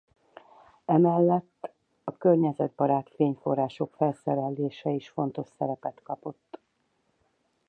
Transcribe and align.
Emellett 0.85 1.69
a 2.03 2.17
környezetbarát 2.17 3.09
fényforrások 3.15 3.93
felszerelése 3.93 4.89
is 4.89 5.09
fontos 5.09 5.47
szerepet 5.57 6.01
kapott. 6.03 6.59